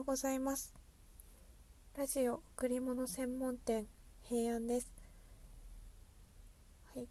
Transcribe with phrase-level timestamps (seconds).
[0.00, 0.72] ようございます。
[1.94, 3.84] ラジオ贈り物専門店
[4.22, 4.90] 平安です。
[6.94, 7.06] はい。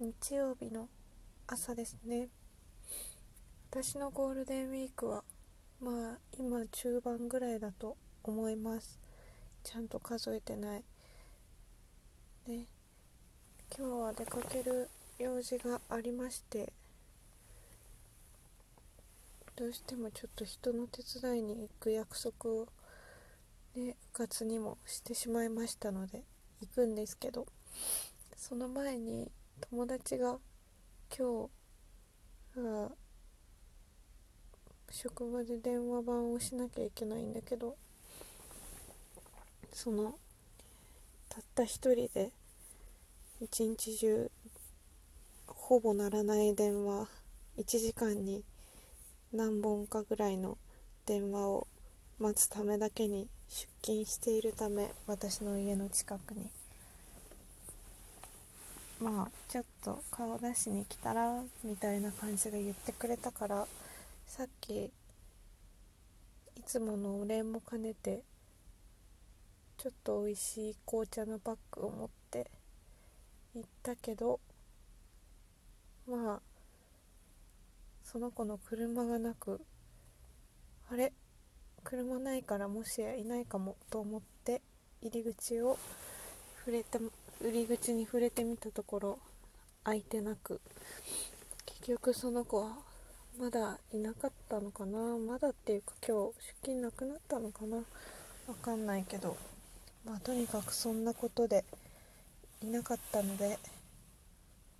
[0.00, 0.88] 日曜日の
[1.46, 2.30] 朝ですね。
[3.70, 5.22] 私のゴールデンウィークは
[5.82, 8.98] まあ今中盤ぐらいだと思います。
[9.62, 10.84] ちゃんと数えてない。
[12.46, 12.64] ね。
[13.76, 14.88] 今日は出かける
[15.18, 16.72] 用事がありまして
[19.56, 22.68] どうしてもちょっと人の手伝いに行く約束を
[23.76, 26.24] ねうかつにもしてしまいましたので
[26.60, 27.46] 行くんですけど
[28.36, 29.30] その前に
[29.70, 30.38] 友達が
[31.16, 31.48] 今
[32.54, 32.88] 日あ
[34.90, 37.76] 職場で電話番をしなきゃいけないんだけど
[39.72, 40.16] その
[41.28, 42.30] たった一人で
[43.40, 44.30] 一日中
[45.46, 47.06] ほぼ鳴らない電話
[47.56, 48.42] 1時間に
[49.34, 50.56] 何本かぐらいの
[51.06, 51.66] 電話を
[52.20, 56.48] 待つためだけに出勤しているため私の家の近くに。
[59.00, 63.66] まあちょっと顔出しに来たらみたいな感じで言ってくれたから
[64.28, 64.90] さっきい
[66.64, 68.22] つものお礼も兼ねて
[69.78, 72.46] ちょっと美味しい紅茶のパックを持って
[73.56, 74.38] 行ったけど
[76.08, 76.53] まあ
[78.04, 79.60] その子の車がなく
[80.90, 81.12] あれ
[81.82, 84.62] 車ないからもしやいないかもと思って
[85.02, 85.76] 入り口を
[86.60, 86.98] 触れて
[87.42, 89.18] 入り口に触れてみたところ
[89.82, 90.60] 開いてなく
[91.66, 92.72] 結局その子は
[93.38, 97.82] まだいなかったのかなまだっていうか今日出勤なくなったのかなわ
[98.62, 99.36] かんないけど
[100.04, 101.64] まあとにかくそんなことで
[102.62, 103.58] いなかったので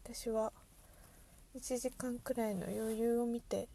[0.05, 0.53] 私は
[1.57, 3.69] 1時間くらいの余裕を見て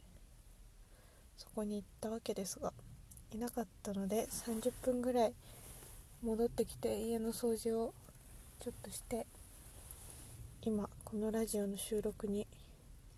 [1.38, 2.74] そこに行ったわけですが
[3.34, 5.34] いなかったので30分ぐらい
[6.24, 7.94] 戻ってきて家の掃除を
[8.60, 9.26] ちょっとして
[10.62, 12.46] 今このラジオの収録に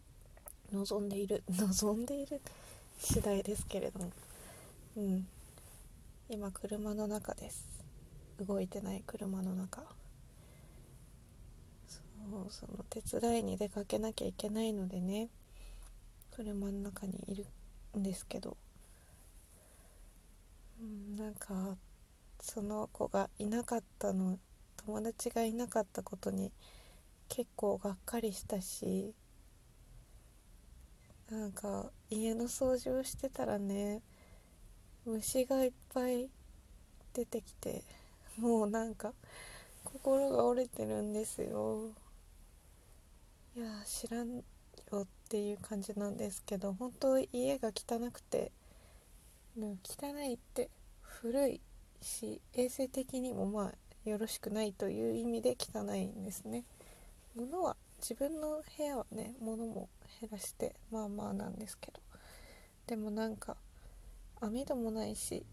[0.72, 2.42] 望んでいる望んでいる
[3.00, 4.12] 次第ですけれども
[4.98, 5.28] うん。
[6.30, 7.68] 今車の中です。
[8.40, 9.84] 動いてない車の中。
[12.30, 15.30] そうその手伝いに出かけなきゃいけないのでね。
[16.32, 17.46] 車の中にいる
[17.98, 18.56] んですけど、
[20.82, 21.76] うん、なんか
[22.40, 24.40] その子がいなかったの
[24.78, 26.52] 友達がいなかったことに
[27.28, 29.14] 結構がっかりしたし。
[31.30, 34.02] なんか家の掃除をしてたらね
[35.06, 36.30] 虫がいっぱい
[37.14, 37.86] 出てきて
[38.38, 39.14] もうなんか
[39.86, 41.92] 心が折れてるんですよ。
[43.54, 44.44] いや知らんよ
[45.02, 48.52] っていう感じなんですけど本当家が汚くて
[49.58, 50.70] もう汚いって
[51.02, 51.62] 古い
[52.02, 56.64] し衛生的にもまあよろしくないという意味で汚いんですね。
[57.36, 59.90] 物は自分の部屋はね物も
[60.22, 62.00] 減らしてまあまあなんですけど。
[62.88, 63.58] でもなんか
[64.40, 65.46] 網戸もないし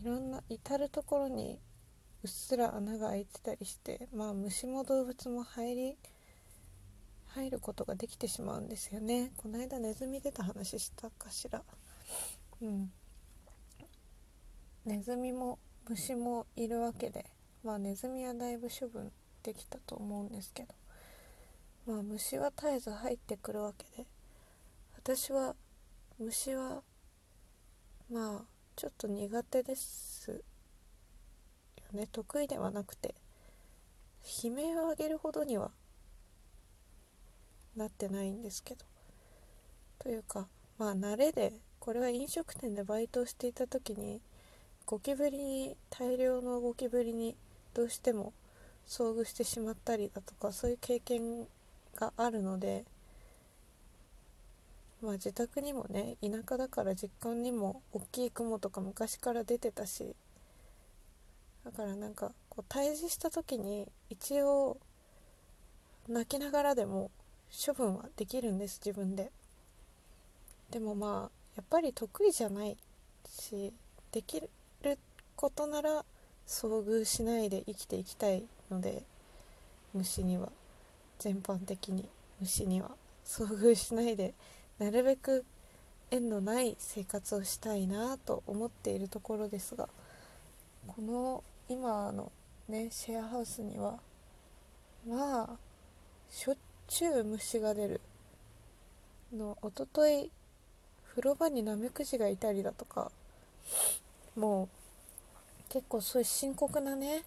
[0.00, 1.58] いろんな至る所に
[2.24, 5.96] うっすら穴が開いてたりしてまあ虫も動物も入り
[7.28, 9.32] 入ることができてしまうんですよね。
[9.38, 11.62] この間ネズミ出た話したかしら。
[12.60, 12.92] うん。
[14.84, 17.26] ネズミも虫もいるわけで
[17.64, 19.12] まあネズミはだいぶ処分
[19.42, 20.74] できたと思うんですけど
[21.86, 24.06] まあ虫は絶えず入ってくるわけで
[24.96, 25.54] 私は
[26.18, 26.82] 虫は
[28.10, 28.44] まあ
[28.76, 30.42] ちょっと苦手です。
[31.92, 33.14] ね得意ではなくて
[34.44, 35.70] 悲鳴を上げるほどには
[37.76, 38.84] なってないんですけど。
[39.98, 40.48] というか
[40.78, 44.20] まあ慣れでこれは飲食店でバイトをしていた時に
[44.84, 47.36] ゴキブリに大量のゴキブリに
[47.72, 48.32] どうしても
[48.86, 51.46] 遭遇してしまったりだとかそういう経験
[51.96, 52.84] があるので
[55.00, 60.16] まあ自宅にもね田舎だから実家にも大きい雲とか昔から出てたし
[61.64, 64.78] だからなんかこう退治した時に一応
[66.08, 67.10] 泣きながらでも
[67.66, 69.30] 処分はできるんです自分で。
[70.70, 72.76] でもまあやっぱり得意じゃない
[73.28, 73.72] し
[74.10, 74.48] できる
[75.36, 76.04] ことなら
[76.46, 79.02] 遭遇しないで生きていきたいので
[79.94, 80.50] 虫には。
[81.18, 82.08] 全般的に
[82.40, 82.90] 虫には。
[83.24, 84.34] 遭遇しないで
[84.78, 85.44] なるべく
[86.10, 89.88] 縁のない生活をしたいなと思っているところですが
[90.86, 92.30] この今の
[92.68, 93.98] ねシェアハウスには
[95.08, 95.48] まあ
[96.30, 96.56] しょっ
[96.86, 98.00] ちゅう虫が出る
[99.34, 99.56] の。
[99.62, 100.30] おととい
[101.10, 103.10] 風呂場にナメクジがいたりだとか
[104.36, 104.68] もう
[105.68, 107.24] 結構そういう深刻なね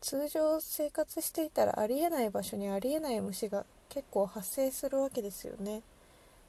[0.00, 5.82] 通常生活していたらありえない場所にありえない虫が結構発生するわけですよね。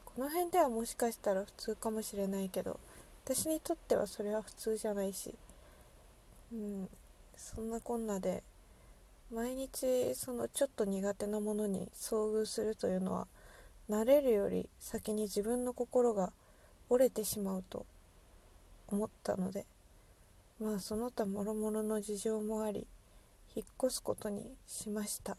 [0.06, 2.80] この辺ではもしかしたら普通かもしれないけど
[3.24, 5.34] 私にとってはそれは普通じゃないし
[6.52, 6.90] うん。
[7.36, 8.44] そんなこんなで
[9.32, 13.28] 毎日そのちょっと苦手なものに遭遇するというのは
[13.90, 16.34] 慣れるより先に自分の心が
[16.90, 17.86] 折れてしまうと
[18.88, 19.66] 思ったので
[20.60, 22.88] まあその他もろもろの事情もあり
[23.56, 25.38] 引っ越すことにしました。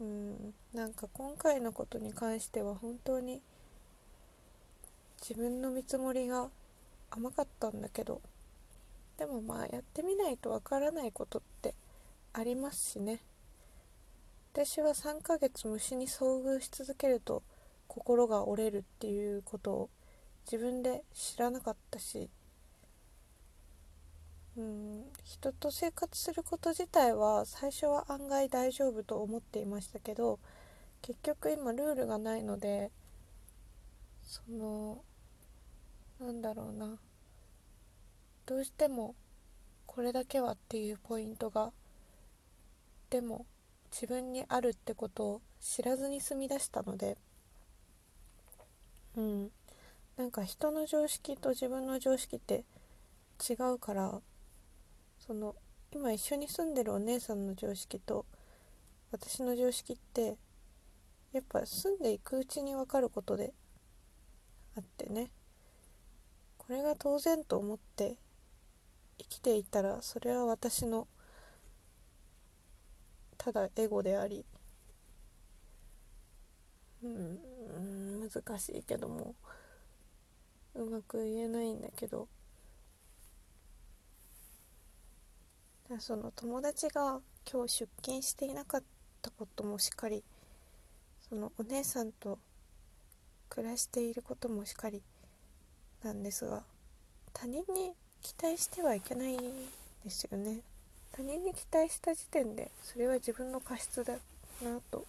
[0.00, 0.54] うん。
[0.74, 3.40] なんか今回のことに関しては本当に
[5.20, 6.48] 自分の見積もりが
[7.10, 8.20] 甘かったんだけど
[9.18, 11.74] でもまあやってみないとわからないことって
[12.32, 13.20] ありますしね。
[14.52, 17.42] 私は3ヶ月虫に遭遇し続けると
[17.88, 19.90] 心が折れるっていうことを
[20.44, 22.30] 自分で知らなかったし
[24.56, 30.38] うん人と生活すること自体は最初は案外大丈夫と思っていましたけど
[31.02, 32.92] 結局今ルールがないので
[34.22, 35.02] その
[36.20, 36.96] なんだろうな。
[38.46, 39.14] どうしても
[39.86, 41.72] これだけはっていうポイントが
[43.10, 43.46] でも
[43.90, 47.16] 自分にあるってことを知らずに住み出したので
[49.16, 49.50] うん。
[50.16, 52.64] なんか人の常識と自分の常識って
[53.48, 54.20] 違うから
[55.18, 55.56] その
[55.92, 58.24] 今一緒に住んでるお姉さんの常識と
[59.10, 60.36] 私の常識って
[61.32, 63.52] やっぱ住んでいくうちに分かることで
[64.76, 65.30] あってね。
[66.58, 68.16] これが当然と思って
[69.18, 71.06] 生きていたらそれは私の
[73.38, 74.44] ただエゴであり
[77.02, 77.38] うん
[78.20, 79.34] 難しいけども
[80.74, 82.28] うまく言えないんだけど
[85.98, 87.20] その友達が
[87.50, 88.82] 今日出勤していなかっ
[89.22, 90.24] たこともしっかり
[91.28, 92.38] そのお姉さんと
[93.48, 95.02] 暮らしていることもしっかり
[96.02, 96.64] なんですが
[97.32, 97.92] 他人に
[98.24, 99.36] 期待してはいけない
[100.02, 100.60] ですよね。
[101.12, 104.14] 他人に期待した時点でそれは自分の過失だ
[104.62, 105.04] なと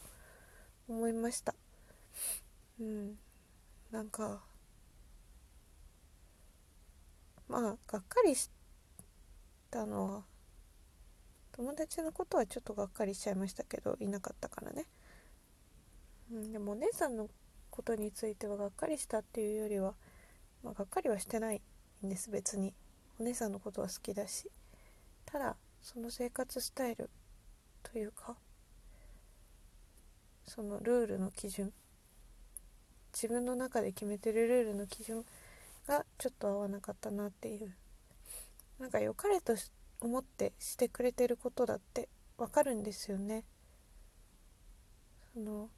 [0.89, 1.55] 思いました。
[2.79, 3.17] うん。
[3.89, 4.41] なんか
[7.47, 8.49] まあがっかりし
[9.71, 10.23] たのは
[11.53, 14.85] 友達のことはちょっとがっかりしちゃいましたけどいなかったからね、
[16.33, 17.29] うん、でもお姉さんの
[17.69, 19.93] ことについてはがっかりしたっていうよりは、
[20.63, 21.61] まあ、がっかりはしてない
[22.05, 22.73] んです別に。
[23.19, 24.49] お姉さんのことは好きだし
[25.25, 27.09] ただその生活スタイル
[27.83, 28.35] というか
[30.45, 31.71] そのルールの基準
[33.13, 35.23] 自分の中で決めてるルールの基準
[35.87, 37.73] がちょっと合わなかったなっていう。
[38.77, 39.55] なんか良かれと
[40.01, 43.45] 思ってしてくれてることだってわかるんですよね。
[45.33, 45.69] その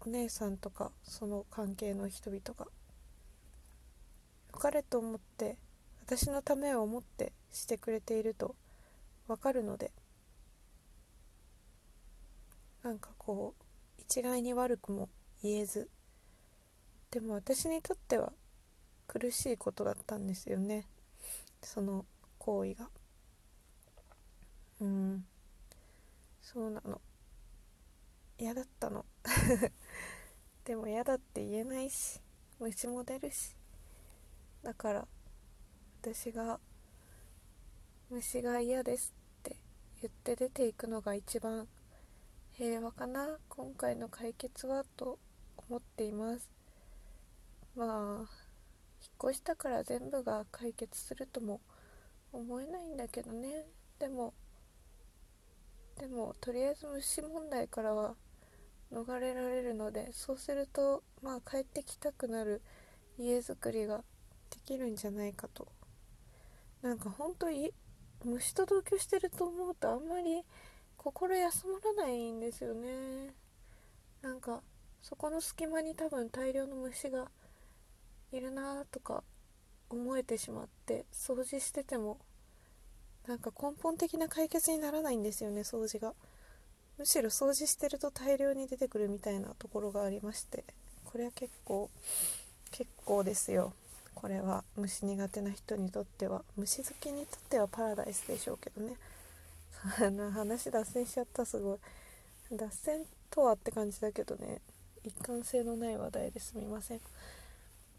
[0.00, 2.66] お姉さんとかその関係の人々が。
[4.52, 5.56] 良かれと思って
[6.04, 8.54] 私のためを思ってしてくれていると
[9.28, 9.92] わかるので
[12.82, 13.62] なんかこう
[13.98, 15.08] 一概に悪くも
[15.42, 15.88] 言えず
[17.10, 18.32] でも私にとっては
[19.06, 20.86] 苦しいことだったんですよね。
[21.60, 22.06] その
[22.38, 22.88] 行為が。
[24.80, 25.24] うん。
[26.40, 27.00] そうなの。
[28.38, 29.04] 嫌だったの。
[30.64, 32.20] でも嫌だって言えないし
[32.58, 33.54] 虫も出るし。
[34.62, 35.08] だから
[36.04, 36.58] 私が
[38.10, 39.56] 虫が嫌ですって
[40.02, 41.68] 言って出ていくのが一番
[42.50, 45.20] 平和かな今回の解決はと
[45.68, 46.50] 思っています。
[47.76, 51.60] まあ引っ越したから全部が解決するとも
[52.32, 53.66] 思えないんだけどね。
[54.00, 54.34] でも
[56.00, 58.16] でもとりあえず虫問題からは
[58.92, 62.60] 逃れられるのでそうするとまあ帰ってきたくなる
[63.18, 63.98] 家づくりが
[64.50, 65.68] できるんじゃないかと
[66.82, 67.72] なんか本当に
[68.24, 70.42] 虫と同居してると思うとあんまり
[70.96, 73.34] 心休まらないんですよね。
[74.22, 74.62] なんか
[75.00, 77.28] そこの隙間に多分大量の虫が
[78.32, 79.24] いるなとか
[79.90, 82.18] 思えてしまって掃除してても
[83.26, 86.14] なんか根本的な解決にならないんですよね掃除が。
[86.98, 90.62] むしろ掃除してると大量に出てくるみたいなところがありまして
[91.04, 91.90] これは結構
[92.70, 93.72] 結構ですよ。
[94.14, 98.96] これは虫苦手な人にとっては虫好きにとってはパラダイスでしょうけどね。
[100.32, 101.78] 話脱線しちゃったすごい。
[102.56, 104.60] 脱線とはって感じだけどね。
[105.04, 107.00] 一貫性のない話題ですみません。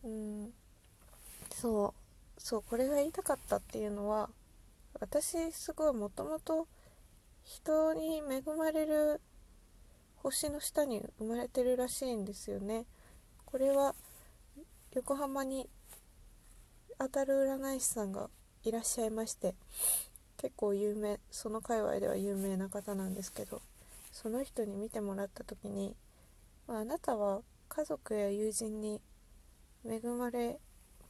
[0.03, 0.53] うん。
[1.51, 2.03] そう。
[2.41, 4.29] そうこれが言いたかったっていうのは
[4.99, 6.67] 私すごいもともと
[7.43, 9.21] 人に恵まれる
[10.17, 12.85] 星の下に生まれてるらしいんですよね。
[13.45, 13.95] これは
[14.93, 15.69] 横浜に
[16.99, 18.29] 当たる占い師さんが
[18.63, 19.55] いらっしゃいまして
[20.37, 23.61] 結構有名その界隈では有名な方なんですけど
[24.11, 25.95] その人に見てもらった時に、
[26.67, 29.01] まあ、あなたは家族や友人に
[29.85, 30.59] 恵まれ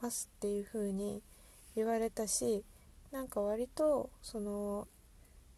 [0.01, 1.21] ますっていう風に
[1.75, 2.63] 言われたし
[3.11, 4.87] なんか割とその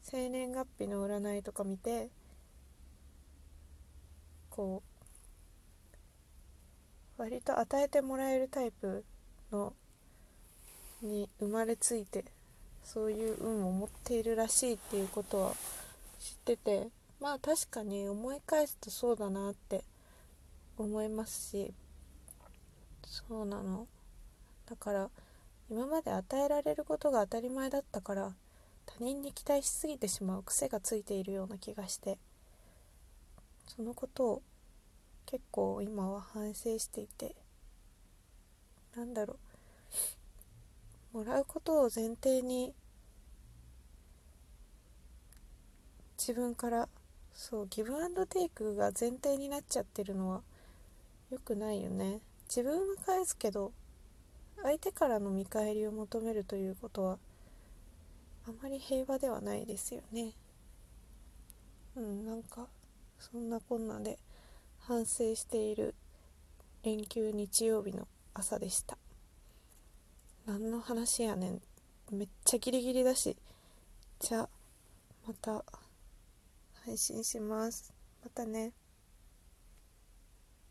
[0.02, 2.10] 生年月日の占いとか見て
[4.50, 4.84] こ
[7.18, 9.06] う割と与えてもらえるタイプ
[9.52, 9.74] の
[11.06, 12.26] に生まれついて
[12.84, 15.52] そういう運を持っているらしいっていうことは
[16.20, 16.88] 知ってて
[17.22, 19.84] まあ確かに思い返すとそうだなって
[20.78, 21.74] 思いますし
[23.04, 23.88] そうなの。
[24.70, 25.10] だから
[25.70, 28.34] 今まで与えられることが当たり前だったから
[28.86, 32.18] 他人に期待しすぎてしまう癖がついているような気がして
[33.68, 34.42] そのことを
[35.26, 37.36] 結構今は反省していて
[38.96, 39.38] なんだろう。
[41.16, 42.74] もらうことを前提に
[46.18, 46.90] 自分から
[47.32, 50.42] そうギブアンドテイクが前提になっちゃってるのは
[51.32, 52.20] 良くないよね。
[52.50, 53.72] 自分は返すけど
[54.62, 57.18] 相手からの見返りを求めるということは
[58.46, 60.34] あまり平和ではないですよね。
[61.96, 62.68] うんなんか
[63.20, 64.20] そんなこんなで
[64.80, 65.96] 反省している
[66.84, 68.98] 連休日曜日の朝でした。
[70.46, 71.62] 何の話やねん。
[72.12, 73.36] めっちゃギリギリだし。
[74.20, 74.50] じゃあ
[75.28, 75.66] また
[76.86, 77.92] 配信します。
[78.24, 78.72] またね。